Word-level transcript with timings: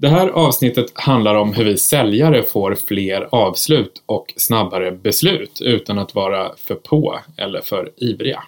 Det 0.00 0.08
här 0.08 0.28
avsnittet 0.28 0.86
handlar 0.94 1.34
om 1.34 1.52
hur 1.52 1.64
vi 1.64 1.76
säljare 1.76 2.42
får 2.42 2.74
fler 2.74 3.28
avslut 3.32 4.02
och 4.06 4.34
snabbare 4.36 4.92
beslut 4.92 5.60
utan 5.60 5.98
att 5.98 6.14
vara 6.14 6.56
för 6.56 6.74
på 6.74 7.18
eller 7.36 7.60
för 7.60 7.92
ivriga. 7.96 8.42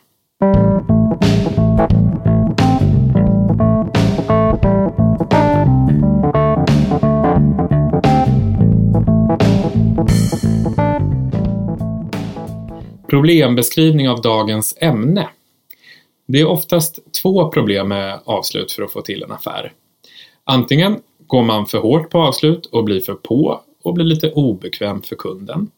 Problembeskrivning 13.09 14.09
av 14.09 14.21
dagens 14.21 14.77
ämne. 14.81 15.29
Det 16.27 16.41
är 16.41 16.47
oftast 16.47 16.99
två 17.23 17.51
problem 17.51 17.89
med 17.89 18.21
avslut 18.25 18.73
för 18.73 18.83
att 18.83 18.93
få 18.93 19.01
till 19.01 19.23
en 19.23 19.33
affär. 19.33 19.73
Antingen 20.45 21.01
går 21.33 21.43
man 21.43 21.67
för 21.67 21.79
hårt 21.79 22.11
på 22.11 22.19
avslut 22.19 22.67
och 22.67 22.85
blir 22.85 23.01
för 23.01 23.15
på 23.15 23.61
och 23.83 23.95
blir 23.95 24.05
lite 24.05 24.31
obekväm 24.31 25.03
för 25.03 25.17
kunden. 25.17 25.71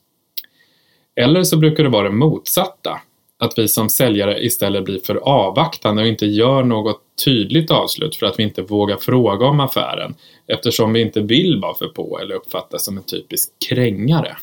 Eller 1.17 1.43
så 1.43 1.57
brukar 1.57 1.83
det 1.83 1.89
vara 1.89 2.03
det 2.03 2.15
motsatta, 2.15 3.01
att 3.39 3.59
vi 3.59 3.69
som 3.69 3.89
säljare 3.89 4.45
istället 4.45 4.85
blir 4.85 4.99
för 4.99 5.17
avvaktande 5.17 6.03
och 6.03 6.09
inte 6.09 6.27
gör 6.27 6.63
något 6.65 7.01
tydligt 7.25 7.71
avslut 7.71 8.17
för 8.17 8.27
att 8.27 8.39
vi 8.39 8.43
inte 8.43 8.63
vågar 8.63 8.97
fråga 8.97 9.47
om 9.47 9.61
affären 9.61 10.15
eftersom 10.47 10.93
vi 10.93 11.01
inte 11.01 11.21
vill 11.21 11.61
vara 11.61 11.75
för 11.75 11.89
på 11.89 12.19
eller 12.19 12.35
uppfattas 12.35 12.85
som 12.85 12.97
en 12.97 13.05
typisk 13.05 13.51
krängare. 13.69 14.37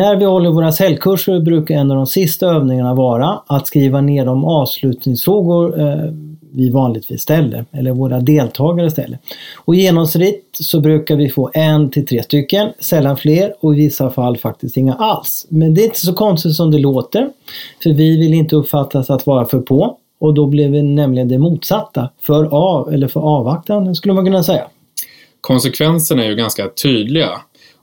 När 0.00 0.16
vi 0.16 0.24
håller 0.24 0.50
våra 0.50 0.72
säljkurser 0.72 1.40
brukar 1.40 1.74
en 1.74 1.90
av 1.90 1.96
de 1.96 2.06
sista 2.06 2.46
övningarna 2.46 2.94
vara 2.94 3.42
att 3.46 3.66
skriva 3.66 4.00
ner 4.00 4.24
de 4.24 4.44
avslutningsfrågor 4.44 5.80
eh, 5.80 6.12
vi 6.52 6.70
vanligtvis 6.70 7.22
ställer, 7.22 7.64
eller 7.72 7.92
våra 7.92 8.20
deltagare 8.20 8.90
ställer. 8.90 9.18
Och 9.64 9.74
genomsnitt 9.74 10.48
så 10.52 10.80
brukar 10.80 11.16
vi 11.16 11.28
få 11.28 11.50
en 11.54 11.90
till 11.90 12.06
tre 12.06 12.22
stycken, 12.22 12.68
sällan 12.78 13.16
fler 13.16 13.54
och 13.60 13.74
i 13.74 13.76
vissa 13.76 14.10
fall 14.10 14.36
faktiskt 14.36 14.76
inga 14.76 14.94
alls. 14.94 15.46
Men 15.48 15.74
det 15.74 15.82
är 15.82 15.84
inte 15.84 16.00
så 16.00 16.14
konstigt 16.14 16.54
som 16.54 16.70
det 16.70 16.78
låter, 16.78 17.30
för 17.82 17.90
vi 17.90 18.18
vill 18.18 18.34
inte 18.34 18.56
uppfattas 18.56 19.10
att 19.10 19.26
vara 19.26 19.44
för 19.44 19.60
på 19.60 19.98
och 20.20 20.34
då 20.34 20.46
blir 20.46 20.68
vi 20.68 20.82
nämligen 20.82 21.28
det 21.28 21.38
motsatta, 21.38 22.10
för 22.20 22.44
av 22.44 22.92
eller 22.92 23.08
för 23.08 23.20
avvaktande 23.20 23.94
skulle 23.94 24.14
man 24.14 24.24
kunna 24.24 24.42
säga. 24.42 24.66
Konsekvenserna 25.40 26.24
är 26.24 26.28
ju 26.28 26.36
ganska 26.36 26.68
tydliga 26.82 27.30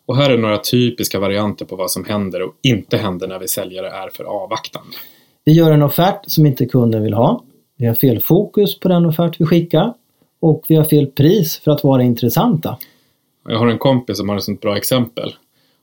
och 0.08 0.18
här 0.18 0.30
är 0.30 0.38
några 0.38 0.58
typiska 0.58 1.20
varianter 1.20 1.66
på 1.66 1.76
vad 1.76 1.92
som 1.92 2.06
händer 2.06 2.42
och 2.42 2.54
inte 2.62 2.98
händer 2.98 3.28
när 3.28 3.40
vi 3.40 3.48
säljare 3.48 3.90
är 3.90 4.10
för 4.10 4.24
avvaktande. 4.24 4.98
Vi 5.46 5.52
gör 5.52 5.72
en 5.72 5.84
offert 5.84 6.20
som 6.28 6.46
inte 6.46 6.66
kunden 6.66 7.04
vill 7.04 7.14
ha. 7.14 7.44
Vi 7.78 7.86
har 7.86 7.96
fel 7.96 8.20
fokus 8.20 8.80
på 8.80 8.88
den 8.88 9.06
offert 9.06 9.36
vi 9.40 9.46
skickar 9.46 9.94
och 10.40 10.66
vi 10.68 10.76
har 10.76 10.84
fel 10.84 11.08
pris 11.08 11.58
för 11.60 11.72
att 11.72 11.84
vara 11.84 12.04
intressanta. 12.04 12.78
Jag 13.48 13.60
har 13.60 13.68
en 13.68 13.78
kompis 13.78 14.18
som 14.18 14.30
har 14.30 14.38
ett 14.38 14.44
sånt 14.44 14.62
bra 14.62 14.78
exempel. 14.78 15.36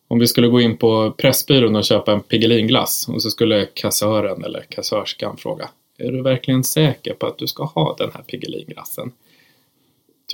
Om 0.08 0.18
vi 0.18 0.26
skulle 0.26 0.48
gå 0.48 0.60
in 0.60 0.76
på 0.76 1.14
Pressbyrån 1.18 1.76
och 1.76 1.84
köpa 1.84 2.12
en 2.12 2.20
Piggelinglass 2.20 3.08
och 3.08 3.22
så 3.22 3.30
skulle 3.30 3.66
kassören 3.74 4.44
eller 4.44 4.60
kassörskan 4.68 5.36
fråga 5.36 5.68
Är 5.98 6.12
du 6.12 6.22
verkligen 6.22 6.64
säker 6.64 7.14
på 7.14 7.26
att 7.26 7.38
du 7.38 7.46
ska 7.46 7.64
ha 7.64 7.94
den 7.98 8.10
här 8.14 8.22
Piggelinglassen? 8.22 9.12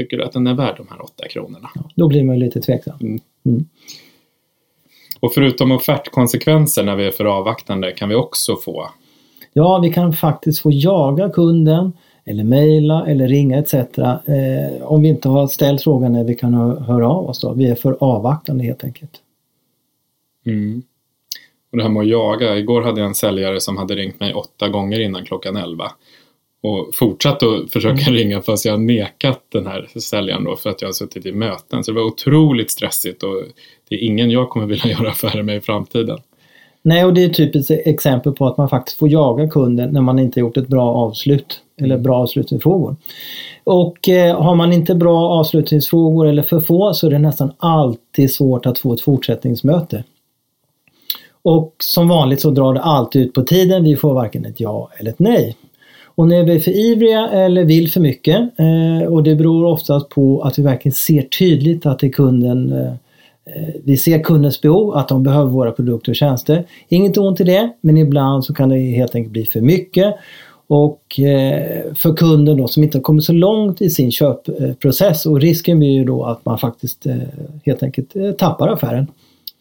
Tycker 0.01 0.17
du 0.17 0.25
att 0.25 0.33
den 0.33 0.47
är 0.47 0.55
värd 0.55 0.75
de 0.77 0.87
här 0.91 1.03
åtta 1.03 1.29
kronorna? 1.29 1.71
Ja, 1.75 1.83
då 1.95 2.09
blir 2.09 2.25
man 2.25 2.39
lite 2.39 2.61
tveksam. 2.61 2.99
Mm. 3.01 3.21
Mm. 3.47 3.65
Och 5.21 5.35
förutom 5.35 5.73
offertkonsekvenser 5.73 6.85
när 6.85 6.97
vi 6.97 7.07
är 7.07 7.11
för 7.11 7.25
avvaktande 7.25 7.93
kan 7.93 8.09
vi 8.09 8.15
också 8.15 8.57
få 8.57 8.91
Ja, 9.53 9.79
vi 9.83 9.93
kan 9.93 10.13
faktiskt 10.13 10.61
få 10.61 10.71
jaga 10.73 11.29
kunden 11.31 11.93
eller 12.25 12.45
mejla 12.45 13.07
eller 13.07 13.29
ringa 13.29 13.59
etc. 13.59 13.75
Eh, 13.75 14.83
om 14.83 15.03
vi 15.03 15.09
inte 15.09 15.29
har 15.29 15.47
ställt 15.47 15.83
frågan 15.83 16.13
när 16.13 16.25
vi 16.25 16.35
kan 16.35 16.55
höra 16.55 17.09
av 17.09 17.29
oss 17.29 17.41
då. 17.41 17.53
Vi 17.53 17.67
är 17.67 17.75
för 17.75 17.97
avvaktande 18.01 18.65
helt 18.65 18.85
enkelt. 18.85 19.13
Mm. 20.47 20.83
Och 21.73 21.77
det 21.77 21.83
här 21.83 21.91
med 21.91 22.01
att 22.01 22.09
jaga. 22.09 22.59
Igår 22.59 22.83
hade 22.83 23.01
jag 23.01 23.09
en 23.09 23.15
säljare 23.15 23.61
som 23.61 23.77
hade 23.77 23.95
ringt 23.95 24.21
mig 24.21 24.35
åtta 24.35 24.69
gånger 24.69 25.01
innan 25.01 25.25
klockan 25.25 25.57
elva 25.57 25.93
och 26.63 26.91
fortsatt 26.95 27.43
att 27.43 27.73
försöka 27.73 28.03
mm. 28.03 28.15
ringa 28.15 28.43
fast 28.43 28.65
jag 28.65 28.81
nekat 28.81 29.41
den 29.53 29.67
här 29.67 29.89
säljaren 30.01 30.45
då 30.45 30.57
för 30.57 30.71
att 30.71 30.83
jag 30.83 30.89
har 30.89 30.93
suttit 30.93 31.27
i 31.27 31.33
möten. 31.33 31.85
Så 31.85 31.91
det 31.91 32.01
var 32.01 32.07
otroligt 32.07 32.71
stressigt 32.71 33.23
och 33.23 33.43
det 33.89 33.95
är 33.95 34.05
ingen 34.05 34.31
jag 34.31 34.51
kommer 34.51 34.67
vilja 34.67 34.87
göra 34.91 35.11
affärer 35.11 35.43
med 35.43 35.57
i 35.57 35.61
framtiden. 35.61 36.19
Nej, 36.83 37.05
och 37.05 37.15
det 37.15 37.25
är 37.25 37.31
ett 37.31 37.37
typiskt 37.37 37.71
exempel 37.71 38.33
på 38.33 38.47
att 38.47 38.57
man 38.57 38.69
faktiskt 38.69 38.99
får 38.99 39.09
jaga 39.09 39.49
kunden 39.49 39.91
när 39.91 40.01
man 40.01 40.19
inte 40.19 40.41
gjort 40.41 40.57
ett 40.57 40.69
bra 40.69 40.95
avslut 40.95 41.61
eller 41.81 41.99
bra 41.99 42.17
avslutningsfrågor. 42.17 42.97
Och 43.65 44.09
eh, 44.09 44.43
har 44.43 44.55
man 44.55 44.73
inte 44.73 44.95
bra 44.95 45.29
avslutningsfrågor 45.29 46.27
eller 46.27 46.43
för 46.43 46.61
få 46.61 46.95
så 46.95 47.07
är 47.07 47.11
det 47.11 47.19
nästan 47.19 47.53
alltid 47.59 48.33
svårt 48.33 48.67
att 48.67 48.79
få 48.79 48.95
ett 48.95 49.01
fortsättningsmöte. 49.01 50.05
Och 51.43 51.75
som 51.79 52.09
vanligt 52.09 52.41
så 52.41 52.51
drar 52.51 52.75
det 52.75 52.81
alltid 52.81 53.23
ut 53.23 53.33
på 53.33 53.43
tiden. 53.43 53.85
Vi 53.85 53.97
får 53.97 54.15
varken 54.15 54.45
ett 54.45 54.61
ja 54.61 54.91
eller 54.99 55.11
ett 55.11 55.19
nej. 55.19 55.57
Och 56.21 56.29
när 56.29 56.45
vi 56.45 56.55
är 56.55 56.61
för 56.61 56.71
ivriga 56.71 57.29
eller 57.29 57.65
vill 57.65 57.91
för 57.91 58.01
mycket 58.01 58.37
eh, 58.37 59.09
och 59.09 59.23
det 59.23 59.35
beror 59.35 59.65
oftast 59.65 60.09
på 60.09 60.43
att 60.43 60.59
vi 60.59 60.63
verkligen 60.63 60.95
ser 60.95 61.23
tydligt 61.23 61.87
att 61.87 61.99
det 61.99 62.07
är 62.07 62.13
kunden 62.13 62.73
eh, 62.73 62.93
eh, 63.45 63.75
vi 63.85 63.97
ser 63.97 64.23
kundens 64.23 64.61
behov, 64.61 64.97
att 64.97 65.09
de 65.09 65.23
behöver 65.23 65.51
våra 65.51 65.73
produkter 65.73 66.13
och 66.13 66.17
tjänster. 66.17 66.65
Inget 66.89 67.19
ont 67.19 67.41
i 67.41 67.45
det, 67.45 67.71
men 67.81 67.97
ibland 67.97 68.45
så 68.45 68.55
kan 68.55 68.69
det 68.69 68.77
helt 68.79 69.15
enkelt 69.15 69.33
bli 69.33 69.45
för 69.45 69.61
mycket. 69.61 70.15
Och 70.67 71.21
eh, 71.21 71.95
för 71.95 72.17
kunden 72.17 72.57
då 72.57 72.69
som 72.69 72.83
inte 72.83 72.99
har 72.99 73.03
kommit 73.03 73.25
så 73.25 73.33
långt 73.33 73.83
i 73.83 73.91
sin 73.91 74.13
köpprocess 74.13 75.27
och 75.27 75.41
risken 75.41 75.79
blir 75.79 75.91
ju 75.91 76.05
då 76.05 76.25
att 76.25 76.45
man 76.45 76.59
faktiskt 76.59 77.07
eh, 77.07 77.15
helt 77.65 77.83
enkelt 77.83 78.39
tappar 78.39 78.69
affären. 78.69 79.07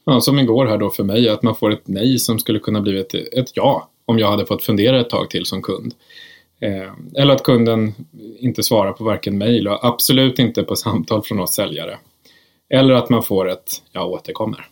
Ja, 0.05 0.21
som 0.21 0.39
igår 0.39 0.65
här 0.65 0.77
då 0.77 0.89
för 0.89 1.03
mig, 1.03 1.29
att 1.29 1.43
man 1.43 1.55
får 1.55 1.71
ett 1.71 1.87
nej 1.87 2.19
som 2.19 2.39
skulle 2.39 2.59
kunna 2.59 2.81
bli 2.81 2.99
ett, 2.99 3.13
ett 3.13 3.51
ja 3.53 3.89
om 4.05 4.19
jag 4.19 4.31
hade 4.31 4.45
fått 4.45 4.63
fundera 4.63 5.01
ett 5.01 5.09
tag 5.09 5.29
till 5.29 5.45
som 5.45 5.61
kund. 5.61 5.93
Eh, 6.61 7.21
eller 7.21 7.33
att 7.33 7.43
kunden 7.43 7.93
inte 8.39 8.63
svarar 8.63 8.93
på 8.93 9.03
varken 9.03 9.37
mejl 9.37 9.67
och 9.67 9.85
absolut 9.85 10.39
inte 10.39 10.63
på 10.63 10.75
samtal 10.75 11.23
från 11.23 11.39
oss 11.39 11.53
säljare. 11.53 11.97
Eller 12.73 12.93
att 12.93 13.09
man 13.09 13.23
får 13.23 13.49
ett 13.49 13.83
”jag 13.91 14.09
återkommer”. 14.09 14.65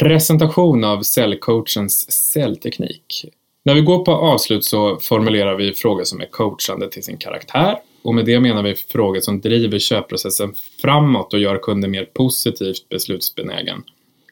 Presentation 0.00 0.84
av 0.84 1.02
säljcoachens 1.02 2.12
säljteknik. 2.12 3.24
När 3.64 3.74
vi 3.74 3.80
går 3.80 4.04
på 4.04 4.12
avslut 4.12 4.64
så 4.64 4.96
formulerar 4.96 5.56
vi 5.56 5.72
frågor 5.72 6.04
som 6.04 6.20
är 6.20 6.26
coachande 6.26 6.90
till 6.90 7.02
sin 7.02 7.16
karaktär 7.16 7.78
och 8.04 8.14
med 8.14 8.24
det 8.24 8.40
menar 8.40 8.62
vi 8.62 8.74
frågor 8.74 9.20
som 9.20 9.40
driver 9.40 9.78
köpprocessen 9.78 10.54
framåt 10.82 11.34
och 11.34 11.40
gör 11.40 11.58
kunden 11.58 11.90
mer 11.90 12.04
positivt 12.04 12.88
beslutsbenägen 12.88 13.82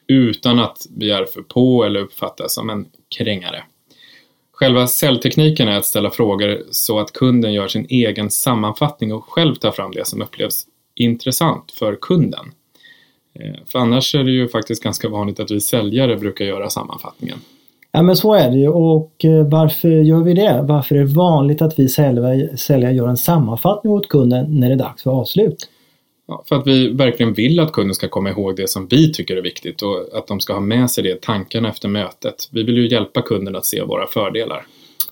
utan 0.07 0.59
att 0.59 0.87
vi 0.97 1.11
är 1.11 1.25
för 1.25 1.41
på 1.41 1.83
eller 1.83 1.99
uppfattas 1.99 2.53
som 2.53 2.69
en 2.69 2.85
krängare. 3.17 3.63
Själva 4.51 4.87
säljtekniken 4.87 5.67
är 5.67 5.77
att 5.77 5.85
ställa 5.85 6.11
frågor 6.11 6.63
så 6.71 6.99
att 6.99 7.13
kunden 7.13 7.53
gör 7.53 7.67
sin 7.67 7.85
egen 7.89 8.31
sammanfattning 8.31 9.13
och 9.13 9.25
själv 9.25 9.55
tar 9.55 9.71
fram 9.71 9.91
det 9.91 10.07
som 10.07 10.21
upplevs 10.21 10.65
intressant 10.95 11.71
för 11.71 11.95
kunden. 12.01 12.51
Eh, 13.39 13.65
för 13.65 13.79
annars 13.79 14.15
är 14.15 14.23
det 14.23 14.31
ju 14.31 14.47
faktiskt 14.47 14.83
ganska 14.83 15.09
vanligt 15.09 15.39
att 15.39 15.51
vi 15.51 15.61
säljare 15.61 16.15
brukar 16.15 16.45
göra 16.45 16.69
sammanfattningen. 16.69 17.37
Ja 17.95 18.01
men 18.01 18.15
så 18.15 18.33
är 18.33 18.51
det 18.51 18.57
ju 18.57 18.67
och 18.67 19.25
eh, 19.25 19.47
varför 19.47 19.89
gör 19.89 20.23
vi 20.23 20.33
det? 20.33 20.65
Varför 20.67 20.95
är 20.95 20.99
det 20.99 21.13
vanligt 21.13 21.61
att 21.61 21.79
vi 21.79 21.89
säljare 21.89 22.93
gör 22.93 23.07
en 23.07 23.17
sammanfattning 23.17 23.93
åt 23.93 24.07
kunden 24.07 24.59
när 24.59 24.67
det 24.67 24.73
är 24.73 24.77
dags 24.77 25.03
för 25.03 25.11
avslut? 25.11 25.69
Ja, 26.27 26.43
för 26.45 26.55
att 26.55 26.67
vi 26.67 26.93
verkligen 26.93 27.33
vill 27.33 27.59
att 27.59 27.71
kunden 27.71 27.95
ska 27.95 28.07
komma 28.07 28.29
ihåg 28.29 28.55
det 28.55 28.69
som 28.69 28.87
vi 28.87 29.13
tycker 29.13 29.37
är 29.37 29.41
viktigt 29.41 29.81
och 29.81 30.17
att 30.17 30.27
de 30.27 30.39
ska 30.39 30.53
ha 30.53 30.59
med 30.59 30.91
sig 30.91 31.03
det 31.03 31.09
i 31.09 31.19
tankarna 31.21 31.69
efter 31.69 31.87
mötet. 31.89 32.35
Vi 32.51 32.63
vill 32.63 32.77
ju 32.77 32.87
hjälpa 32.87 33.21
kunden 33.21 33.55
att 33.55 33.65
se 33.65 33.83
våra 33.83 34.07
fördelar. 34.07 34.65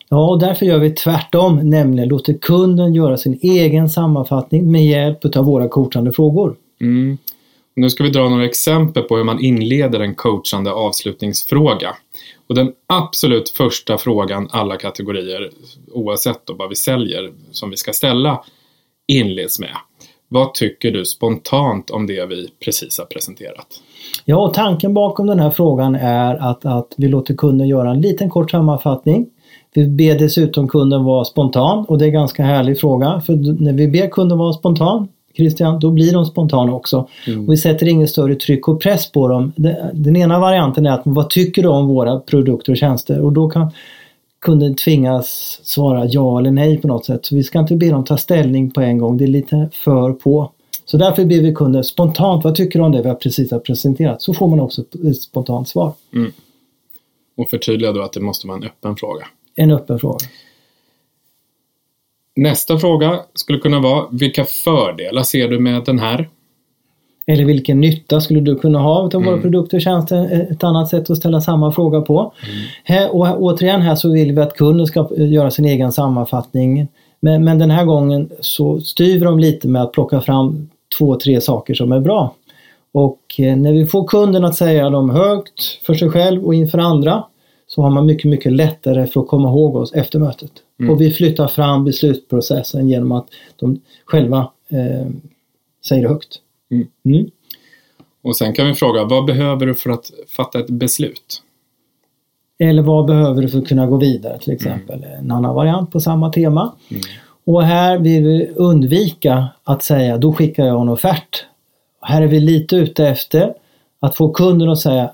Ja, 0.10 0.30
och 0.30 0.40
därför 0.40 0.66
gör 0.66 0.80
vi 0.80 0.92
tvärtom, 0.92 1.70
nämligen 1.70 2.10
låter 2.10 2.34
kunden 2.34 2.94
göra 2.94 3.18
sin 3.18 3.40
egen 3.42 3.90
sammanfattning 3.90 4.72
med 4.72 4.86
hjälp 4.86 5.36
av 5.36 5.46
våra 5.46 5.68
coachande 5.68 6.12
frågor. 6.12 6.56
Mm. 6.82 7.18
Nu 7.76 7.90
ska 7.90 8.04
vi 8.04 8.10
dra 8.10 8.30
några 8.30 8.46
exempel 8.46 9.04
på 9.04 9.18
hur 9.18 9.24
man 9.24 9.40
inleder 9.40 10.00
en 10.00 10.16
coachande 10.16 10.72
avslutningsfråga. 10.72 11.96
Och 12.48 12.56
den 12.56 12.72
absolut 12.88 13.50
första 13.50 13.98
frågan 13.98 14.48
alla 14.52 14.78
kategorier, 14.78 15.50
oavsett 15.92 16.42
vad 16.46 16.70
vi 16.70 16.76
säljer, 16.76 17.32
som 17.52 17.70
vi 17.70 17.78
ska 17.78 17.94
ställa 17.94 18.44
inleds 19.08 19.60
med. 19.60 19.76
Vad 20.28 20.54
tycker 20.54 20.92
du 20.92 21.06
spontant 21.06 21.90
om 21.90 22.08
det 22.08 22.26
vi 22.26 22.50
precis 22.66 23.00
har 23.00 23.06
presenterat? 23.06 23.68
Ja, 24.26 24.48
och 24.48 24.54
tanken 24.54 24.94
bakom 24.94 25.28
den 25.28 25.40
här 25.40 25.50
frågan 25.50 25.96
är 25.96 26.36
att, 26.36 26.66
att 26.66 26.94
vi 26.98 27.08
låter 27.08 27.36
kunden 27.36 27.68
göra 27.68 27.92
en 27.92 28.02
liten 28.02 28.30
kort 28.30 28.52
sammanfattning. 28.52 29.30
Vi 29.74 29.88
ber 29.88 30.20
dessutom 30.20 30.68
kunden 30.68 31.04
vara 31.04 31.26
spontan 31.26 31.86
och 31.86 31.98
det 31.98 32.06
är 32.06 32.08
en 32.08 32.14
ganska 32.14 32.44
härlig 32.44 32.80
fråga 32.80 33.22
för 33.26 33.64
när 33.64 33.74
vi 33.74 33.88
ber 33.88 34.10
kunden 34.10 34.38
vara 34.38 34.54
spontan 34.54 35.08
Christian, 35.36 35.80
då 35.80 35.92
blir 35.92 36.14
de 36.14 36.26
spontana 36.26 36.74
också. 36.74 37.08
Mm. 37.28 37.48
Och 37.48 37.54
vi 37.54 37.58
sätter 37.58 37.88
inget 37.88 38.10
större 38.10 38.36
tryck 38.36 38.68
och 38.68 38.82
press 38.82 39.12
på 39.12 39.28
dem. 39.28 39.54
Den 39.94 40.16
ena 40.16 40.40
varianten 40.40 40.86
är 40.86 40.92
att 40.92 41.02
vad 41.06 41.30
tycker 41.30 41.64
du 41.64 41.70
om 41.70 41.88
våra 41.88 42.20
produkter 42.20 42.72
och 42.72 42.78
tjänster? 42.78 43.22
Och 43.22 43.34
då 43.34 43.50
kan 43.50 43.72
kunden 44.42 44.76
tvingas 44.76 45.60
svara 45.64 46.06
ja 46.06 46.40
eller 46.40 46.52
nej 46.52 46.78
på 46.78 46.88
något 46.88 47.06
sätt. 47.06 47.26
Så 47.26 47.36
vi 47.36 47.44
ska 47.44 47.60
inte 47.60 47.76
be 47.76 47.90
dem 47.90 48.06
ta 48.06 48.18
ställning 48.18 48.72
på 48.72 48.82
en 48.82 48.98
gång, 48.98 49.18
det 49.18 49.26
är 49.26 49.28
lite 49.28 49.70
för 49.74 50.14
på. 50.14 50.52
Så 50.86 50.98
därför 50.98 51.26
ber 51.26 51.42
vi 51.42 51.54
kunden 51.54 51.84
spontant, 51.84 52.44
vad 52.44 52.56
tycker 52.56 52.80
du 52.80 52.86
om 52.86 52.92
det 52.92 53.02
vi 53.02 53.08
har 53.08 53.16
precis 53.16 53.52
har 53.52 53.60
presenterat? 53.60 54.22
Så 54.22 54.34
får 54.34 54.48
man 54.48 54.60
också 54.60 54.82
ett 54.82 55.22
spontant 55.22 55.68
svar. 55.68 55.94
Mm. 56.14 56.32
Och 57.38 57.50
förtydliga 57.50 57.92
då 57.92 58.02
att 58.02 58.14
det 58.14 58.20
måste 58.20 58.48
vara 58.48 58.58
en 58.58 58.64
öppen 58.64 58.96
fråga. 58.96 59.26
En 59.56 59.72
öppen 59.72 60.00
fråga. 60.00 60.18
Nästa 62.42 62.78
fråga 62.78 63.20
skulle 63.34 63.60
kunna 63.60 63.80
vara, 63.80 64.06
vilka 64.12 64.46
fördelar 64.46 65.24
ser 65.24 65.48
du 65.48 65.60
med 65.60 65.84
den 65.86 66.00
här? 66.00 66.30
Eller 67.28 67.46
vilken 67.46 67.80
nytta 67.80 68.22
skulle 68.22 68.40
du 68.40 68.56
kunna 68.56 68.80
ha 68.80 69.00
av 69.00 69.14
våra 69.14 69.28
mm. 69.28 69.42
produkter 69.42 69.78
och 69.78 69.82
tjänster? 69.82 70.48
Ett 70.52 70.64
annat 70.64 70.90
sätt 70.90 71.10
att 71.10 71.18
ställa 71.18 71.42
samma 71.42 71.72
fråga 71.72 72.02
på. 72.02 72.20
Mm. 72.20 72.56
Här, 72.84 73.16
och 73.16 73.42
återigen 73.42 73.82
här 73.82 73.96
så 73.96 74.12
vill 74.12 74.32
vi 74.32 74.42
att 74.42 74.58
kunden 74.58 74.88
ska 74.88 75.10
göra 75.16 75.52
sin 75.52 75.66
egen 75.66 75.92
sammanfattning. 75.92 76.88
Men, 77.20 77.44
men 77.44 77.60
den 77.60 77.72
här 77.72 77.86
gången 77.86 78.30
så 78.40 78.80
styr 78.80 79.20
vi 79.20 79.26
dem 79.26 79.40
lite 79.40 79.68
med 79.68 79.82
att 79.82 79.92
plocka 79.92 80.22
fram 80.22 80.70
två, 80.98 81.16
tre 81.16 81.42
saker 81.42 81.74
som 81.74 81.92
är 81.92 82.00
bra. 82.00 82.36
Och 82.92 83.22
eh, 83.38 83.58
när 83.58 83.74
vi 83.74 83.86
får 83.86 84.08
kunden 84.08 84.46
att 84.46 84.56
säga 84.56 84.90
dem 84.90 85.10
högt 85.10 85.86
för 85.86 85.94
sig 85.94 86.10
själv 86.10 86.46
och 86.46 86.54
inför 86.54 86.78
andra 86.78 87.24
så 87.68 87.82
har 87.82 87.90
man 87.90 88.06
mycket, 88.06 88.32
mycket 88.32 88.52
lättare 88.52 89.08
för 89.08 89.22
att 89.22 89.28
komma 89.28 89.50
ihåg 89.50 89.76
oss 89.76 89.94
efter 89.94 90.20
mötet. 90.20 90.52
Mm. 90.82 90.94
Och 90.94 91.02
vi 91.02 91.12
flyttar 91.12 91.48
fram 91.48 91.86
beslutsprocessen 91.86 92.90
genom 92.90 93.12
att 93.12 93.28
de 93.56 93.82
själva 94.06 94.52
eh, 94.70 95.08
säger 95.86 96.08
högt. 96.08 96.40
Mm. 96.72 96.88
Mm. 97.06 97.30
Och 98.22 98.36
sen 98.36 98.54
kan 98.54 98.68
vi 98.68 98.74
fråga, 98.74 99.04
vad 99.04 99.26
behöver 99.26 99.66
du 99.66 99.74
för 99.74 99.90
att 99.90 100.12
fatta 100.28 100.60
ett 100.60 100.70
beslut? 100.70 101.42
Eller 102.60 102.82
vad 102.82 103.06
behöver 103.06 103.42
du 103.42 103.50
för 103.50 103.60
att 103.60 103.68
kunna 103.68 103.88
gå 103.88 103.98
vidare 103.98 104.40
till 104.40 104.54
exempel? 104.54 105.04
Mm. 105.04 105.20
En 105.20 105.32
annan 105.32 105.56
variant 105.56 105.92
på 105.92 106.00
samma 106.00 106.32
tema. 106.32 106.72
Mm. 106.90 107.02
Och 107.44 107.64
här 107.64 107.98
vill 107.98 108.24
vi 108.24 108.48
undvika 108.56 109.48
att 109.64 109.84
säga, 109.84 110.18
då 110.18 110.34
skickar 110.34 110.66
jag 110.66 110.82
en 110.82 110.90
offert. 110.90 111.46
Här 112.02 112.22
är 112.22 112.28
vi 112.28 112.40
lite 112.40 112.76
ute 112.76 113.08
efter 113.08 113.54
att 114.00 114.16
få 114.16 114.30
kunden 114.30 114.70
att 114.70 114.80
säga, 114.80 115.12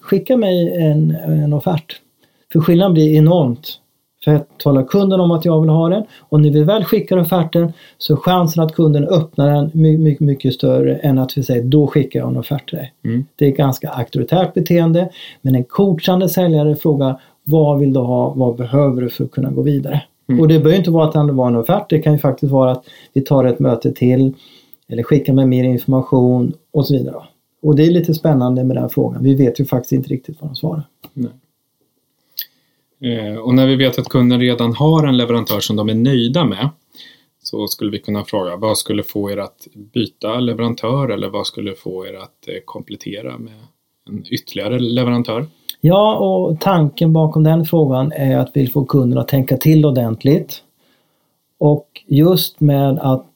skicka 0.00 0.36
mig 0.36 0.74
en, 0.76 1.10
en 1.10 1.52
offert. 1.52 2.00
För 2.52 2.60
skillnaden 2.60 2.94
blir 2.94 3.14
enormt 3.14 3.80
för 4.28 4.36
att 4.36 4.58
tala 4.58 4.82
kunden 4.82 5.20
om 5.20 5.30
att 5.30 5.44
jag 5.44 5.60
vill 5.60 5.70
ha 5.70 5.88
den 5.88 6.04
och 6.20 6.40
när 6.40 6.50
vi 6.50 6.62
väl 6.64 6.84
skickar 6.84 7.16
offerten 7.16 7.72
så 7.98 8.12
är 8.12 8.16
chansen 8.16 8.62
att 8.62 8.74
kunden 8.74 9.04
öppnar 9.04 9.54
den 9.54 9.70
mycket, 9.74 10.00
mycket, 10.00 10.20
mycket 10.20 10.54
större 10.54 10.96
än 10.96 11.18
att 11.18 11.38
vi 11.38 11.42
säger 11.42 11.62
då 11.62 11.86
skickar 11.86 12.20
jag 12.20 12.28
en 12.28 12.36
offert 12.36 12.68
till 12.68 12.78
dig. 12.78 12.92
Mm. 13.04 13.24
Det 13.36 13.44
är 13.44 13.48
ett 13.50 13.56
ganska 13.56 13.88
auktoritärt 13.88 14.54
beteende 14.54 15.08
men 15.42 15.54
en 15.54 15.64
coachande 15.64 16.28
säljare 16.28 16.76
frågar 16.76 17.20
vad 17.44 17.78
vill 17.78 17.92
du 17.92 18.00
ha, 18.00 18.32
vad 18.36 18.56
behöver 18.56 19.02
du 19.02 19.10
för 19.10 19.24
att 19.24 19.30
kunna 19.30 19.50
gå 19.50 19.62
vidare? 19.62 20.02
Mm. 20.28 20.40
Och 20.40 20.48
det 20.48 20.58
behöver 20.58 20.78
inte 20.78 20.90
vara 20.90 21.04
att 21.04 21.12
det 21.12 21.32
var 21.32 21.46
en 21.46 21.56
offert, 21.56 21.86
det 21.88 21.98
kan 21.98 22.12
ju 22.12 22.18
faktiskt 22.18 22.52
vara 22.52 22.70
att 22.70 22.84
vi 23.12 23.20
tar 23.20 23.44
ett 23.44 23.58
möte 23.58 23.92
till 23.92 24.34
eller 24.88 25.02
skickar 25.02 25.32
med 25.32 25.48
mer 25.48 25.64
information 25.64 26.52
och 26.72 26.86
så 26.86 26.94
vidare. 26.94 27.16
Och 27.62 27.76
det 27.76 27.86
är 27.86 27.90
lite 27.90 28.14
spännande 28.14 28.64
med 28.64 28.76
den 28.76 28.90
frågan. 28.90 29.22
Vi 29.22 29.34
vet 29.34 29.60
ju 29.60 29.64
faktiskt 29.64 29.92
inte 29.92 30.08
riktigt 30.08 30.40
vad 30.40 30.50
de 30.50 30.56
svarar. 30.56 30.82
Nej. 31.14 31.30
Eh, 33.00 33.36
och 33.36 33.54
när 33.54 33.66
vi 33.66 33.76
vet 33.76 33.98
att 33.98 34.08
kunden 34.08 34.40
redan 34.40 34.74
har 34.74 35.06
en 35.06 35.16
leverantör 35.16 35.60
som 35.60 35.76
de 35.76 35.88
är 35.88 35.94
nöjda 35.94 36.44
med 36.44 36.68
så 37.42 37.66
skulle 37.66 37.90
vi 37.90 37.98
kunna 37.98 38.24
fråga 38.24 38.56
vad 38.56 38.78
skulle 38.78 39.02
få 39.02 39.30
er 39.30 39.36
att 39.36 39.66
byta 39.74 40.40
leverantör 40.40 41.08
eller 41.08 41.28
vad 41.28 41.46
skulle 41.46 41.74
få 41.74 42.06
er 42.06 42.14
att 42.14 42.48
eh, 42.48 42.54
komplettera 42.64 43.38
med 43.38 43.54
en 44.08 44.24
ytterligare 44.30 44.78
leverantör? 44.78 45.46
Ja, 45.80 46.16
och 46.18 46.60
tanken 46.60 47.12
bakom 47.12 47.44
den 47.44 47.64
frågan 47.64 48.12
är 48.12 48.36
att 48.36 48.50
vi 48.54 48.60
vill 48.60 48.72
få 48.72 48.84
kunden 48.84 49.18
att 49.18 49.28
tänka 49.28 49.56
till 49.56 49.86
ordentligt. 49.86 50.62
Och 51.58 52.02
just 52.06 52.60
med 52.60 52.98
att 52.98 53.34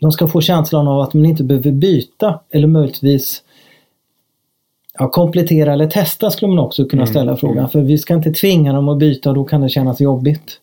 de 0.00 0.12
ska 0.12 0.28
få 0.28 0.40
känslan 0.40 0.88
av 0.88 1.00
att 1.00 1.14
man 1.14 1.26
inte 1.26 1.44
behöver 1.44 1.72
byta 1.72 2.40
eller 2.50 2.66
möjligtvis 2.66 3.42
Ja, 5.00 5.08
komplettera 5.08 5.72
eller 5.72 5.86
testa 5.86 6.30
skulle 6.30 6.48
man 6.48 6.58
också 6.58 6.84
kunna 6.84 7.02
mm, 7.02 7.12
ställa 7.12 7.30
mm. 7.30 7.36
frågan. 7.36 7.70
För 7.70 7.80
vi 7.80 7.98
ska 7.98 8.14
inte 8.14 8.32
tvinga 8.32 8.72
dem 8.72 8.88
att 8.88 8.98
byta 8.98 9.28
och 9.28 9.34
då 9.34 9.44
kan 9.44 9.60
det 9.60 9.68
kännas 9.68 10.00
jobbigt. 10.00 10.60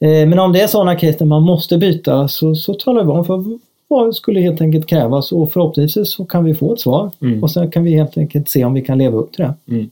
Eh, 0.00 0.28
men 0.28 0.38
om 0.38 0.52
det 0.52 0.60
är 0.60 0.66
sådana 0.66 0.94
case 0.94 1.18
där 1.18 1.26
man 1.26 1.42
måste 1.42 1.78
byta 1.78 2.28
så, 2.28 2.54
så 2.54 2.74
talar 2.74 3.04
vi 3.04 3.10
om 3.10 3.24
för 3.24 3.58
vad 3.88 4.14
skulle 4.14 4.40
helt 4.40 4.60
enkelt 4.60 4.86
krävas 4.86 5.32
och 5.32 5.52
förhoppningsvis 5.52 6.12
så 6.12 6.24
kan 6.24 6.44
vi 6.44 6.54
få 6.54 6.74
ett 6.74 6.80
svar. 6.80 7.10
Mm. 7.20 7.42
Och 7.42 7.50
sen 7.50 7.70
kan 7.70 7.84
vi 7.84 7.94
helt 7.94 8.18
enkelt 8.18 8.48
se 8.48 8.64
om 8.64 8.74
vi 8.74 8.82
kan 8.82 8.98
leva 8.98 9.18
upp 9.18 9.32
till 9.32 9.44
det. 9.44 9.54
Mm. 9.74 9.90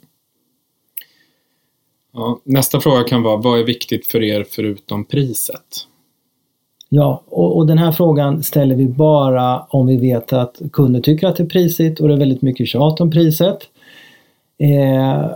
Ja, 2.13 2.41
nästa 2.45 2.81
fråga 2.81 3.03
kan 3.03 3.23
vara, 3.23 3.37
vad 3.37 3.61
är 3.61 3.65
viktigt 3.65 4.07
för 4.07 4.23
er 4.23 4.47
förutom 4.51 5.05
priset? 5.05 5.87
Ja, 6.97 7.23
och, 7.29 7.57
och, 7.57 7.67
den 7.67 7.79
här 7.79 7.93
frågan 7.93 8.43
ställer 8.43 8.75
vi 8.75 8.87
bara 8.87 9.61
om 9.61 9.87
vi 9.87 9.97
vet 9.97 10.33
att 10.33 10.61
kunden 10.73 11.03
tycker 11.03 11.27
att 11.27 11.37
det 11.37 11.43
är 11.43 11.47
prisigt 11.47 12.01
och 12.01 12.09
det 12.09 12.15
är 12.15 12.19
väldigt 12.19 12.43
mycket 12.43 12.69
tjat 12.69 13.01
om 13.01 13.11
priset. 13.11 13.59
Eh, 14.59 15.31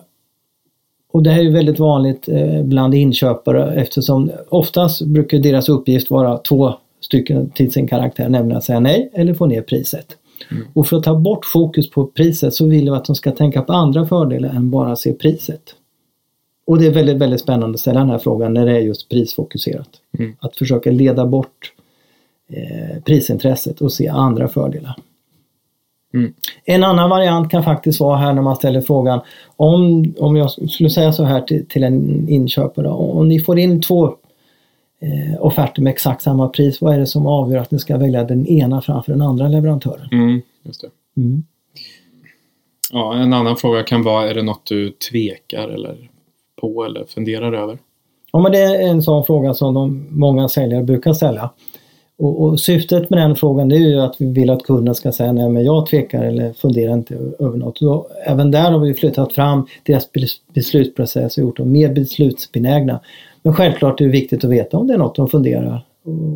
och 1.13 1.23
det 1.23 1.31
här 1.31 1.45
är 1.45 1.51
väldigt 1.51 1.79
vanligt 1.79 2.29
eh, 2.29 2.63
bland 2.63 2.95
inköpare 2.95 3.75
eftersom 3.75 4.31
oftast 4.49 5.03
brukar 5.03 5.39
deras 5.39 5.69
uppgift 5.69 6.11
vara 6.11 6.39
två 6.39 6.75
stycken 7.01 7.51
till 7.51 7.73
sin 7.73 7.89
karaktär, 7.89 8.29
nämligen 8.29 8.59
att 8.59 8.65
säga 8.65 8.81
nej 8.81 9.11
eller 9.15 9.35
få 9.35 9.47
ner 9.47 9.63
priset. 9.63 10.07
Mm. 10.51 10.65
Och 10.75 10.87
för 10.87 10.97
att 10.97 11.05
ta 11.05 11.15
bort 11.15 11.45
fokus 11.45 11.91
på 11.91 12.07
priset 12.07 12.55
så 12.55 12.67
vill 12.67 12.85
vi 12.85 12.91
att 12.91 13.05
de 13.05 13.17
ska 13.17 13.31
tänka 13.31 13.63
på 13.63 13.73
andra 13.73 14.07
fördelar 14.07 14.49
än 14.49 14.71
bara 14.71 14.97
se 14.97 15.13
priset. 15.13 15.63
Och 16.69 16.79
det 16.79 16.87
är 16.87 16.91
väldigt, 16.91 17.17
väldigt 17.17 17.41
spännande 17.41 17.75
att 17.75 17.81
ställa 17.81 18.01
den 18.01 18.11
här 18.11 18.19
frågan 18.19 18.55
när 18.55 18.67
det 18.67 18.73
är 18.73 18.81
just 18.81 19.09
prisfokuserat. 19.09 19.89
Mm. 20.19 20.37
Att 20.41 20.57
försöka 20.57 20.91
leda 20.91 21.27
bort 21.27 21.73
eh, 22.49 23.03
prisintresset 23.03 23.81
och 23.81 23.93
se 23.93 24.09
andra 24.09 24.49
fördelar. 24.49 24.95
Mm. 26.15 26.35
En 26.65 26.85
annan 26.85 27.11
variant 27.11 27.51
kan 27.51 27.65
faktiskt 27.65 28.01
vara 28.01 28.17
här 28.17 28.33
när 28.33 28.43
man 28.43 28.57
ställer 28.57 28.81
frågan 28.81 29.21
om, 29.57 30.15
om 30.19 30.37
jag 30.37 30.51
skulle 30.51 30.91
säga 30.91 31.13
så 31.13 31.25
här 31.25 31.41
till, 31.41 31.67
till 31.69 31.85
en 31.85 32.29
inköpare, 32.29 32.89
om 32.89 33.29
ni 33.29 33.41
får 33.41 33.59
in 33.59 33.83
två 33.83 34.07
eh, 35.01 35.41
offerter 35.41 35.83
med 35.83 35.91
exakt 35.91 36.23
samma 36.23 36.49
pris, 36.49 36.81
vad 36.81 36.95
är 36.95 36.99
det 36.99 37.07
som 37.07 37.27
avgör 37.27 37.59
att 37.59 37.71
ni 37.71 37.79
ska 37.79 37.97
välja 37.97 38.25
den 38.25 38.47
ena 38.47 38.81
framför 38.81 39.13
den 39.13 39.23
andra 39.23 39.49
leverantören? 39.49 40.09
Mm, 40.13 40.43
just 40.63 40.81
det. 40.81 41.21
Mm. 41.21 41.45
Ja, 42.93 43.15
en 43.15 43.33
annan 43.33 43.57
fråga 43.57 43.83
kan 43.83 44.03
vara, 44.03 44.31
är 44.31 44.35
det 44.35 44.43
något 44.43 44.67
du 44.67 44.91
tvekar 44.91 45.69
eller 45.69 46.09
på 46.61 46.85
eller 46.85 47.05
funderar 47.05 47.53
över? 47.53 47.79
Ja, 48.33 48.39
men 48.39 48.53
det 48.53 48.59
är 48.59 48.89
en 48.89 49.03
sån 49.03 49.25
fråga 49.25 49.55
som 49.55 49.75
de 49.75 50.07
många 50.11 50.49
säljare 50.49 50.83
brukar 50.83 51.13
ställa. 51.13 51.51
Och, 52.19 52.43
och, 52.43 52.61
syftet 52.61 53.11
med 53.11 53.19
den 53.19 53.37
frågan 53.37 53.69
det 53.69 53.77
är 53.77 53.89
ju 53.89 54.01
att 54.01 54.17
vi 54.19 54.27
vill 54.27 54.51
att 54.51 54.63
kunden 54.63 54.95
ska 54.95 55.13
säga 55.13 55.33
nej 55.33 55.49
men 55.49 55.65
jag 55.65 55.87
tvekar 55.87 56.25
eller 56.25 56.53
funderar 56.53 56.93
inte 56.93 57.15
över 57.39 57.59
något. 57.59 57.83
Och 57.83 58.09
även 58.27 58.51
där 58.51 58.71
har 58.71 58.79
vi 58.79 58.95
flyttat 58.95 59.33
fram 59.33 59.67
deras 59.83 60.09
beslutsprocess 60.55 61.39
och 61.39 61.43
gjort 61.43 61.57
dem 61.57 61.73
mer 61.73 61.95
beslutsbenägna. 61.95 63.01
Men 63.43 63.55
självklart 63.55 64.01
är 64.01 64.05
det 64.05 64.11
viktigt 64.11 64.45
att 64.45 64.51
veta 64.51 64.79
om 64.79 64.87
det 64.87 64.95
är 64.95 64.99
något 64.99 65.15
de 65.15 65.29
funderar 65.29 65.85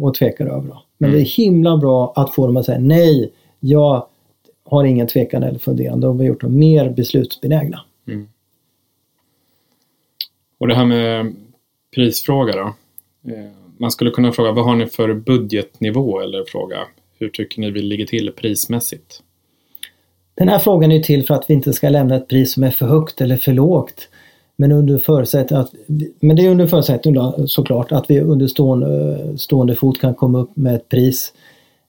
och 0.03 0.15
tvekar 0.15 0.47
över. 0.47 0.69
Då. 0.69 0.83
Men 0.99 1.11
mm. 1.11 1.19
det 1.19 1.27
är 1.27 1.37
himla 1.37 1.77
bra 1.77 2.13
att 2.17 2.35
få 2.35 2.47
dem 2.47 2.57
att 2.57 2.65
säga 2.65 2.79
nej, 2.79 3.33
jag 3.61 4.07
har 4.65 4.85
ingen 4.85 5.07
tvekan 5.07 5.43
eller 5.43 5.59
funderande 5.59 6.13
vi 6.13 6.19
har 6.19 6.25
gjort 6.25 6.41
dem 6.41 6.59
mer 6.59 6.91
beslutsbenägna. 6.91 7.81
Mm. 8.09 8.29
Och 10.63 10.69
det 10.69 10.75
här 10.75 10.85
med 10.85 11.35
prisfråga 11.95 12.53
då. 12.53 12.75
Eh, 13.33 13.51
man 13.79 13.91
skulle 13.91 14.11
kunna 14.11 14.33
fråga 14.33 14.53
vad 14.53 14.65
har 14.65 14.77
ni 14.77 14.87
för 14.87 15.15
budgetnivå 15.15 16.21
eller 16.21 16.45
fråga 16.45 16.77
hur 17.19 17.29
tycker 17.29 17.61
ni 17.61 17.71
vi 17.71 17.83
ligger 17.83 18.07
till 18.07 18.33
prismässigt? 18.33 19.23
Den 20.35 20.49
här 20.49 20.59
frågan 20.59 20.93
är 20.93 21.01
till 21.01 21.27
för 21.27 21.35
att 21.35 21.45
vi 21.51 21.55
inte 21.55 21.73
ska 21.73 21.89
lämna 21.89 22.17
ett 22.17 22.29
pris 22.29 22.53
som 22.53 22.63
är 22.63 22.71
för 22.71 22.87
högt 22.87 23.21
eller 23.21 23.37
för 23.37 23.53
lågt. 23.53 24.09
Men, 24.57 24.73
under 24.73 24.99
förutsättning 24.99 25.61
att, 25.61 25.73
men 26.21 26.37
det 26.37 26.47
är 26.47 26.51
under 26.51 26.67
förutsättning 26.67 27.15
då, 27.15 27.47
såklart 27.47 27.93
att 27.93 28.11
vi 28.11 28.21
under 28.21 28.47
stående, 28.47 29.39
stående 29.39 29.75
fot 29.75 30.01
kan 30.01 30.15
komma 30.15 30.39
upp 30.39 30.57
med 30.57 30.75
ett 30.75 30.89
pris 30.89 31.33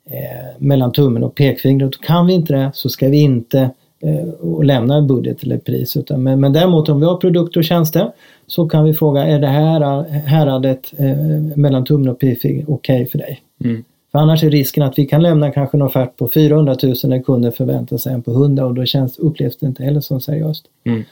eh, 0.05 0.59
mellan 0.59 0.91
tummen 0.91 1.23
och 1.23 1.35
pekfingret. 1.35 2.01
Kan 2.01 2.27
vi 2.27 2.33
inte 2.33 2.53
det 2.53 2.71
så 2.73 2.89
ska 2.89 3.09
vi 3.09 3.21
inte 3.21 3.69
eh, 4.03 4.63
lämna 4.63 4.95
en 4.95 5.07
budget 5.07 5.43
eller 5.43 5.57
pris. 5.57 5.97
Utan, 5.97 6.23
men, 6.23 6.39
men 6.39 6.53
däremot 6.53 6.89
om 6.89 6.99
vi 6.99 7.05
har 7.05 7.17
produkter 7.17 7.59
och 7.59 7.63
tjänster 7.63 8.11
så 8.47 8.69
kan 8.69 8.83
vi 8.83 8.93
fråga, 8.93 9.23
är 9.25 9.39
det 9.39 9.47
här 9.47 10.03
häradet 10.09 10.93
eh, 10.97 11.17
mellan 11.55 11.85
tummen 11.85 12.09
och 12.09 12.19
pekfingret 12.19 12.65
okej 12.67 12.95
okay 12.95 13.07
för 13.07 13.17
dig? 13.17 13.41
Mm. 13.63 13.83
För 14.11 14.19
annars 14.19 14.43
är 14.43 14.49
risken 14.49 14.83
att 14.83 14.99
vi 14.99 15.05
kan 15.05 15.21
lämna 15.21 15.51
kanske 15.51 15.77
en 15.77 15.81
offert 15.81 16.17
på 16.17 16.27
400 16.27 16.75
000 16.83 16.95
när 17.03 17.21
kunden 17.21 17.51
förväntar 17.51 17.97
sig 17.97 18.13
en 18.13 18.21
på 18.21 18.31
100 18.31 18.65
och 18.65 18.73
då 18.73 18.85
känns, 18.85 19.19
upplevs 19.19 19.57
det 19.57 19.65
inte 19.65 19.83
heller 19.83 19.99
som 19.99 20.21
seriöst. 20.21 20.65
Mm. 20.85 21.03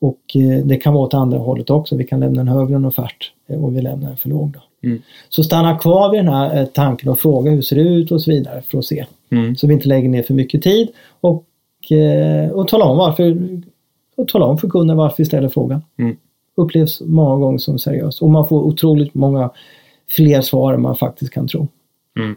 Och 0.00 0.20
eh, 0.34 0.64
det 0.66 0.76
kan 0.76 0.94
vara 0.94 1.04
åt 1.06 1.14
andra 1.14 1.38
hållet 1.38 1.70
också. 1.70 1.96
Vi 1.96 2.04
kan 2.04 2.20
lämna 2.20 2.40
en 2.40 2.48
högre 2.48 2.86
offert 2.86 3.32
eh, 3.48 3.64
och 3.64 3.76
vi 3.76 3.80
lämnar 3.80 4.10
en 4.10 4.16
för 4.16 4.28
låg. 4.28 4.52
Då. 4.52 4.88
Mm. 4.88 5.02
Så 5.28 5.44
stanna 5.44 5.78
kvar 5.78 6.10
vid 6.10 6.20
den 6.20 6.34
här 6.34 6.60
eh, 6.60 6.66
tanken 6.66 7.08
och 7.08 7.18
fråga 7.18 7.50
hur 7.50 7.62
ser 7.62 7.76
det 7.76 7.82
ut 7.82 8.10
och 8.10 8.22
så 8.22 8.30
vidare 8.30 8.62
för 8.62 8.78
att 8.78 8.84
se. 8.84 9.06
Mm. 9.30 9.56
Så 9.56 9.66
vi 9.66 9.74
inte 9.74 9.88
lägger 9.88 10.08
ner 10.08 10.22
för 10.22 10.34
mycket 10.34 10.62
tid 10.62 10.88
och, 11.20 11.44
och 12.52 12.68
tala 12.68 12.84
om 12.84 12.96
varför 12.96 13.38
och 14.16 14.28
tala 14.28 14.46
om 14.46 14.58
för 14.58 14.68
kunden 14.68 14.96
varför 14.96 15.16
vi 15.18 15.24
ställer 15.24 15.48
frågan. 15.48 15.82
Mm. 15.98 16.16
Upplevs 16.54 17.00
många 17.00 17.36
gånger 17.36 17.58
som 17.58 17.78
seriöst 17.78 18.22
och 18.22 18.30
man 18.30 18.48
får 18.48 18.62
otroligt 18.62 19.14
många 19.14 19.50
fler 20.08 20.40
svar 20.40 20.74
än 20.74 20.82
man 20.82 20.96
faktiskt 20.96 21.32
kan 21.32 21.48
tro. 21.48 21.68
Mm. 22.18 22.36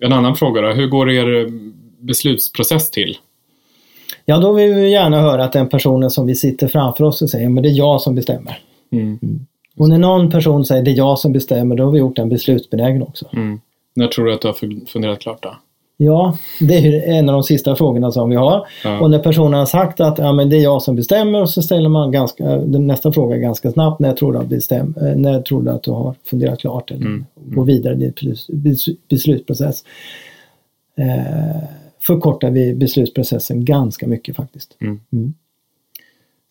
En 0.00 0.12
annan 0.12 0.36
fråga 0.36 0.60
då, 0.60 0.72
hur 0.72 0.86
går 0.86 1.10
er 1.10 1.48
beslutsprocess 1.98 2.90
till? 2.90 3.16
Ja, 4.24 4.38
då 4.38 4.52
vill 4.52 4.74
vi 4.74 4.90
gärna 4.90 5.20
höra 5.20 5.44
att 5.44 5.52
den 5.52 5.68
personen 5.68 6.10
som 6.10 6.26
vi 6.26 6.34
sitter 6.34 6.68
framför 6.68 7.04
oss 7.04 7.22
och 7.22 7.30
säger, 7.30 7.48
men 7.48 7.62
det 7.62 7.68
är 7.68 7.78
jag 7.78 8.00
som 8.00 8.14
bestämmer. 8.14 8.58
Mm. 8.90 9.18
Och 9.76 9.88
när 9.88 9.98
någon 9.98 10.30
person 10.30 10.64
säger 10.64 10.82
det 10.82 10.90
är 10.90 10.96
jag 10.96 11.18
som 11.18 11.32
bestämmer, 11.32 11.76
då 11.76 11.84
har 11.84 11.90
vi 11.90 11.98
gjort 11.98 12.18
en 12.18 12.28
beslutsbenägen 12.28 13.02
också. 13.02 13.26
Mm. 13.32 13.60
När 13.94 14.06
tror 14.06 14.24
du 14.24 14.34
att 14.34 14.40
du 14.40 14.48
har 14.48 14.86
funderat 14.86 15.20
klart 15.20 15.42
då? 15.42 15.56
Ja, 15.96 16.38
det 16.60 16.74
är 16.74 17.18
en 17.18 17.28
av 17.28 17.32
de 17.32 17.42
sista 17.42 17.76
frågorna 17.76 18.12
som 18.12 18.30
vi 18.30 18.36
har. 18.36 18.66
Ja. 18.84 19.00
Och 19.00 19.10
när 19.10 19.18
personen 19.18 19.52
har 19.58 19.66
sagt 19.66 20.00
att 20.00 20.18
ja, 20.18 20.32
men 20.32 20.50
det 20.50 20.56
är 20.56 20.62
jag 20.62 20.82
som 20.82 20.96
bestämmer 20.96 21.40
och 21.42 21.50
så 21.50 21.62
ställer 21.62 21.88
man 21.88 22.12
ganska, 22.12 22.44
nästa 22.66 23.12
fråga 23.12 23.36
ganska 23.36 23.72
snabbt. 23.72 24.00
När 24.00 24.12
tror 24.12 24.32
du 24.32 24.38
att, 24.38 24.46
bestäm, 24.46 24.94
eh, 25.00 25.16
när 25.16 25.42
tror 25.42 25.62
du, 25.62 25.70
att 25.70 25.82
du 25.82 25.90
har 25.90 26.14
funderat 26.24 26.60
klart 26.60 26.90
eller 26.90 27.06
Mm. 27.06 27.24
gå 27.34 27.62
vidare 27.62 27.94
i 27.94 27.96
din 27.98 28.12
bes- 28.12 28.50
bes- 28.50 28.96
beslutsprocess? 29.08 29.84
Eh, 30.98 31.62
förkortar 32.00 32.50
vi 32.50 32.74
beslutsprocessen 32.74 33.64
ganska 33.64 34.06
mycket 34.06 34.36
faktiskt. 34.36 34.76
Mm. 34.80 35.00
Mm. 35.12 35.34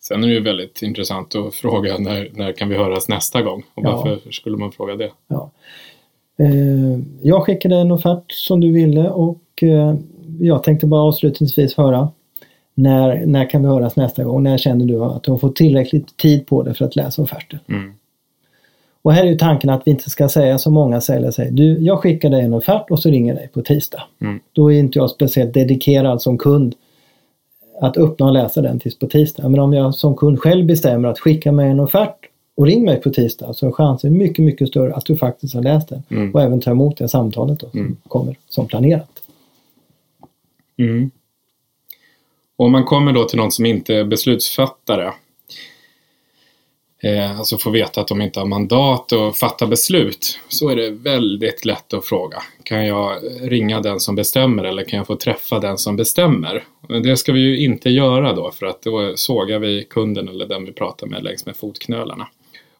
Sen 0.02 0.24
är 0.24 0.28
det 0.28 0.34
ju 0.34 0.40
väldigt 0.42 0.82
intressant 0.82 1.34
att 1.34 1.54
fråga 1.54 1.98
när, 1.98 2.30
när 2.34 2.52
kan 2.52 2.68
vi 2.68 2.76
höras 2.76 3.08
nästa 3.08 3.42
gång? 3.42 3.62
Och 3.74 3.84
Ja. 3.84 3.96
varför 3.96 4.30
skulle 4.30 4.56
man 4.56 4.72
fråga 4.72 4.96
det? 4.96 5.10
Ja. 5.28 5.50
Eh, 6.36 6.98
jag 7.22 7.42
skickade 7.42 7.76
en 7.76 7.92
offert 7.92 8.32
som 8.32 8.60
du 8.60 8.72
ville 8.72 9.08
och 9.10 9.62
eh, 9.62 9.94
jag 10.40 10.62
tänkte 10.62 10.86
bara 10.86 11.02
avslutningsvis 11.02 11.76
höra 11.76 12.08
när, 12.74 13.26
när 13.26 13.50
kan 13.50 13.62
vi 13.62 13.68
höras 13.68 13.96
nästa 13.96 14.24
gång? 14.24 14.42
När 14.42 14.58
känner 14.58 14.86
du 14.86 15.04
att 15.04 15.22
du 15.22 15.30
har 15.30 15.38
fått 15.38 15.56
tillräckligt 15.56 16.16
tid 16.16 16.46
på 16.46 16.62
dig 16.62 16.74
för 16.74 16.84
att 16.84 16.96
läsa 16.96 17.22
offerten? 17.22 17.58
Mm. 17.68 17.92
Och 19.02 19.12
här 19.12 19.24
är 19.24 19.30
ju 19.30 19.36
tanken 19.36 19.70
att 19.70 19.82
vi 19.84 19.90
inte 19.90 20.10
ska 20.10 20.28
säga 20.28 20.58
som 20.58 20.74
många 20.74 21.00
säljare 21.00 21.32
säger. 21.32 21.50
Du, 21.52 21.78
jag 21.78 21.98
skickar 21.98 22.30
dig 22.30 22.40
en 22.40 22.54
offert 22.54 22.90
och 22.90 22.98
så 22.98 23.10
ringer 23.10 23.34
dig 23.34 23.48
på 23.48 23.62
tisdag. 23.62 24.02
Mm. 24.20 24.40
Då 24.52 24.72
är 24.72 24.78
inte 24.78 24.98
jag 24.98 25.10
speciellt 25.10 25.54
dedikerad 25.54 26.22
som 26.22 26.38
kund 26.38 26.74
att 27.80 27.96
öppna 27.96 28.26
och 28.26 28.32
läsa 28.32 28.62
den 28.62 28.80
tills 28.80 28.98
på 28.98 29.06
tisdag. 29.06 29.48
Men 29.48 29.60
om 29.60 29.72
jag 29.72 29.94
som 29.94 30.16
kund 30.16 30.40
själv 30.40 30.66
bestämmer 30.66 31.08
att 31.08 31.18
skicka 31.18 31.52
mig 31.52 31.70
en 31.70 31.80
offert 31.80 32.16
och 32.56 32.66
ring 32.66 32.84
mig 32.84 33.00
på 33.00 33.10
tisdag 33.10 33.54
så 33.54 33.66
är 33.66 33.72
chansen 33.72 34.18
mycket, 34.18 34.44
mycket 34.44 34.68
större 34.68 34.94
att 34.94 35.06
du 35.06 35.16
faktiskt 35.16 35.54
har 35.54 35.62
läst 35.62 35.88
den 35.88 36.02
Mm. 36.10 36.34
och 36.34 36.42
även 36.42 36.60
tar 36.60 36.70
emot 36.72 36.96
det 36.96 37.08
samtalet 37.08 37.60
då, 37.60 37.70
som 37.70 37.80
Mm. 37.80 37.96
kommer 38.08 38.36
som 38.48 38.68
planerat. 38.68 39.10
Mm. 40.78 41.10
Om 42.56 42.72
man 42.72 42.84
kommer 42.84 43.12
då 43.12 43.24
till 43.24 43.38
någon 43.38 43.52
som 43.52 43.66
inte 43.66 43.94
är 43.94 44.04
beslutsfattare, 44.04 45.12
eh, 47.02 47.38
alltså 47.38 47.58
får 47.58 47.70
veta 47.70 48.00
att 48.00 48.08
de 48.08 48.20
inte 48.22 48.40
har 48.40 48.46
mandat 48.46 49.12
att 49.12 49.36
fatta 49.38 49.66
beslut, 49.66 50.38
så 50.48 50.68
är 50.68 50.76
det 50.76 50.90
väldigt 50.90 51.64
lätt 51.64 51.94
att 51.94 52.04
fråga. 52.04 52.42
Kan 52.62 52.86
jag 52.86 53.16
ringa 53.40 53.80
den 53.80 54.00
som 54.00 54.14
bestämmer 54.14 54.64
eller 54.64 54.84
kan 54.84 54.96
jag 54.96 55.06
få 55.06 55.16
träffa 55.16 55.60
den 55.60 55.78
som 55.78 55.96
bestämmer? 55.96 56.64
Det 57.02 57.16
ska 57.16 57.32
vi 57.32 57.40
ju 57.40 57.58
inte 57.64 57.90
göra 57.90 58.32
då, 58.32 58.50
för 58.50 58.66
att 58.66 58.82
då 58.82 59.12
sågar 59.16 59.58
vi 59.58 59.84
kunden 59.90 60.28
eller 60.28 60.46
den 60.46 60.64
vi 60.64 60.72
pratar 60.72 61.06
med 61.06 61.22
längs 61.24 61.46
med 61.46 61.56
fotknölarna. 61.56 62.28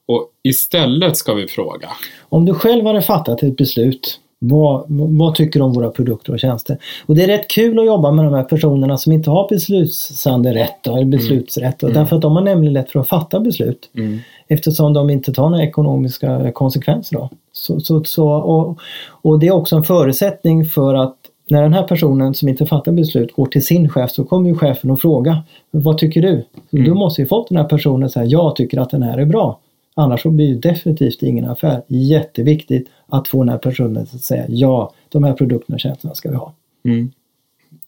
Och 0.08 0.28
istället 0.42 1.16
ska 1.16 1.34
vi 1.34 1.46
fråga, 1.46 1.88
Om 2.28 2.44
du 2.44 2.54
själv 2.54 2.87
hade 2.87 3.02
fattat 3.02 3.42
ett 3.42 3.56
beslut, 3.56 4.20
vad, 4.38 4.84
vad 4.88 5.34
tycker 5.34 5.61
du 5.61 5.64
om 5.64 5.73
våra 5.73 5.90
produkter 5.90 6.32
och 6.32 6.40
tjänster? 6.40 6.78
Och 7.06 7.14
det 7.14 7.23
är 7.23 7.26
rätt 7.26 7.49
kul 7.49 7.78
att 7.78 7.87
jobba 7.87 8.11
med 8.11 8.25
de 8.25 8.34
här 8.34 8.42
personerna 8.42 8.96
som 8.96 9.12
inte 9.12 9.30
har 9.30 9.49
beslutande 9.49 10.54
rätt 10.54 10.78
då, 10.82 10.96
eller 10.96 11.06
beslutsrätt. 11.06 11.78
Då, 11.78 11.88
Därför 11.88 12.16
att 12.16 12.23
de 12.23 12.37
har 12.37 12.42
nämligen 12.42 12.73
lätt 12.73 12.90
för 12.90 13.00
att 13.00 13.08
fatta 13.08 13.40
beslut. 13.40 13.90
mm, 13.96 14.18
Eftersom 14.49 14.92
de 14.92 15.11
inte 15.11 15.32
tar 15.32 15.50
några 15.50 15.64
ekonomiska 15.64 16.52
konsekvenser. 16.52 17.16
Då. 17.16 17.30
Så, 17.52 17.80
så, 17.80 18.04
så, 18.04 18.28
och, 18.28 18.78
och 19.08 19.38
det 19.38 19.46
är 19.46 19.52
också 19.52 19.76
en 19.76 19.84
förutsättning 19.84 20.64
för 20.64 20.94
att 20.94 21.16
när 21.50 21.62
den 21.62 21.73
här 21.73 21.82
personen 21.82 22.34
som 22.34 22.49
inte 22.49 22.66
fattar 22.66 22.92
beslut 22.92 23.32
går 23.32 23.46
till 23.46 23.66
sin 23.66 23.88
chef 23.88 24.11
så 24.11 24.25
kommer 24.25 24.49
ju 24.49 24.56
chefen 24.56 24.90
att 24.90 25.00
fråga 25.00 25.42
Vad 25.70 25.99
tycker 25.99 26.23
du? 26.23 26.44
Mm. 26.73 26.88
Då 26.88 26.94
måste 26.94 27.23
ju 27.23 27.26
fått 27.26 27.49
den 27.49 27.58
här 27.58 27.64
personen 27.64 28.11
säga 28.11 28.25
Jag 28.25 28.56
tycker 28.56 28.80
att 28.80 28.90
den 28.90 29.02
här 29.02 29.18
är 29.18 29.25
bra. 29.25 29.58
Annars 29.94 30.22
så 30.22 30.30
blir 30.30 30.54
det 30.54 30.68
definitivt 30.68 31.22
ingen 31.22 31.44
affär. 31.44 31.82
Jätteviktigt 31.88 32.88
att 33.06 33.28
få 33.28 33.38
den 33.38 33.48
här 33.48 33.58
personen 33.58 34.02
att 34.02 34.20
säga 34.20 34.44
ja, 34.48 34.92
de 35.08 35.24
här 35.24 35.32
produkterna 35.32 35.74
och 35.74 35.80
tjänsterna 35.80 36.14
ska 36.14 36.30
vi 36.30 36.36
ha. 36.36 36.54
mm. 36.84 37.12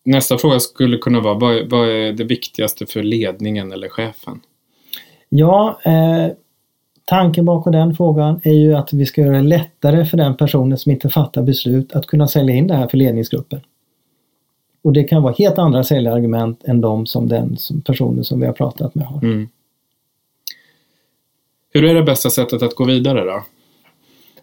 Nästa 0.05 0.39
fråga 0.39 0.61
skulle 0.61 0.99
kunna 0.99 1.21
vara, 1.21 1.35
vad 1.35 1.57
är, 1.57 1.69
vad 1.71 1.89
är 1.89 2.13
det 2.13 2.25
viktigaste 2.25 2.87
för 2.87 3.03
ledningen 3.03 3.73
eller 3.73 3.89
chefen? 3.89 4.41
Ja, 5.29 5.79
eh, 5.85 6.33
tanken 7.05 7.45
bakom 7.45 7.73
den 7.73 7.95
frågan 7.95 8.41
är 8.45 8.53
ju 8.53 8.75
att 8.75 8.93
vi 8.93 9.07
ska 9.07 9.21
göra 9.21 9.37
det 9.37 9.43
lättare 9.43 10.05
för 10.05 10.17
den 10.17 10.37
personen 10.37 10.79
som 10.79 10.93
inte 10.93 11.09
fattar 11.09 11.43
beslut 11.43 11.93
att 11.93 12.07
kunna 12.07 12.29
sälja 12.29 12.55
in 12.55 12.67
det 12.67 12.75
här 12.75 12.89
för 12.89 12.97
ledningsgruppen. 12.97 13.61
Och 14.83 14.93
det 14.93 15.05
kan 15.05 15.23
vara 15.23 15.35
helt 15.39 15.59
andra 15.59 15.85
säljargument 15.85 16.65
än 16.65 16.81
de 16.81 17.07
som 17.07 17.29
den 17.29 17.57
som 17.57 17.81
personen 17.81 18.25
som 18.25 18.41
vi 18.41 18.47
har 18.47 18.53
pratat 18.53 18.95
med 18.95 19.07
har. 19.07 19.19
Mm. 19.19 19.49
Hur 21.77 21.85
är 21.85 21.95
det 21.95 22.03
bästa 22.03 22.31
sättet 22.31 22.63
att 22.63 22.75
gå 22.75 22.85
vidare 22.85 23.25
då? 23.25 23.43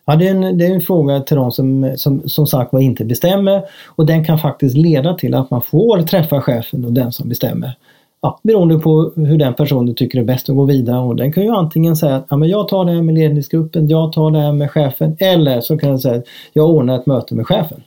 Ja, 0.06 0.16
det, 0.16 0.28
är 0.28 0.32
en, 0.32 0.58
det 0.58 0.66
är 0.66 0.74
en 0.74 0.82
fråga 0.82 1.20
till 1.20 1.38
de 1.38 1.52
som, 1.52 1.94
som, 1.96 2.30
som 2.30 2.48
sagt 2.48 2.74
var 2.74 2.80
inte 2.80 3.06
bestämmer 3.06 3.62
och 3.86 4.06
den 4.06 4.26
kan 4.26 4.40
faktiskt 4.40 4.78
leda 4.78 5.14
till 5.14 5.34
att 5.34 5.52
man 5.52 5.62
får 5.62 6.02
träffa 6.02 6.42
chefen 6.42 6.86
och 6.86 6.94
den 6.94 7.12
som 7.12 7.30
bestämmer. 7.30 7.78
Ja, 8.22 8.40
beroende 8.44 8.80
på 8.80 9.12
hur 9.16 9.38
den 9.38 9.54
personen 9.54 9.96
tycker 9.96 10.20
det 10.20 10.24
är 10.24 10.28
bäst 10.28 10.50
att 10.50 10.56
gå 10.56 10.66
vidare 10.66 11.00
och 11.00 11.16
den 11.16 11.34
kan 11.34 11.44
ju 11.44 11.50
antingen 11.50 11.96
säga 11.96 12.16
att 12.16 12.26
ja, 12.30 12.38
men 12.38 12.50
jag 12.50 12.68
tar 12.68 12.86
det 12.86 12.92
här 12.92 13.02
med 13.02 13.16
ledningsgruppen, 13.16 13.88
jag 13.88 14.14
tar 14.14 14.32
det 14.32 14.40
här 14.40 14.54
med 14.54 14.72
chefen 14.72 15.18
eller 15.20 15.62
så 15.62 15.78
kan 15.78 15.90
jag 15.90 16.02
säga 16.02 16.16
att 16.16 16.26
jag 16.54 16.70
ordnar 16.70 17.00
ett 17.00 17.06
möte 17.06 17.36
med 17.36 17.48
chefen. 17.48 17.84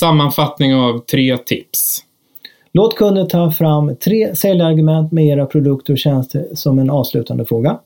Sammanfattning 0.00 0.74
av 0.74 0.98
tre 0.98 1.36
tips. 1.36 2.04
Låt 2.72 2.96
kunden 2.96 3.28
ta 3.28 3.50
fram 3.50 3.96
tre 3.96 4.36
säljargument 4.36 5.12
med 5.12 5.26
era 5.26 5.46
produkter 5.46 5.92
och 5.92 5.98
tjänster 5.98 6.48
som 6.54 6.78
en 6.78 6.90
avslutande 6.90 7.44
fråga. 7.44 7.78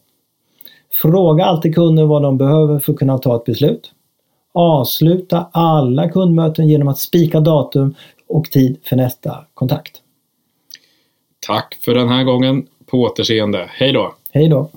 Fråga 1.02 1.44
alltid 1.44 1.74
kunden 1.74 2.08
vad 2.08 2.22
de 2.22 2.38
behöver 2.38 2.78
för 2.78 2.92
att 2.92 2.98
kunna 2.98 3.18
ta 3.18 3.36
ett 3.36 3.44
beslut. 3.44 3.92
Avsluta 4.52 5.48
alla 5.52 6.08
kundmöten 6.08 6.68
genom 6.68 6.88
att 6.88 6.98
spika 6.98 7.40
datum 7.40 7.94
och 8.28 8.50
tid 8.50 8.78
för 8.84 8.96
nästa 8.96 9.36
kontakt. 9.54 9.92
Tack 11.46 11.78
för 11.84 11.94
den 11.94 12.08
här 12.08 12.24
gången. 12.24 12.66
På 12.86 12.98
återseende. 12.98 13.66
Hej 13.70 13.92
då! 13.92 14.14
Hej 14.32 14.48
då! 14.48 14.70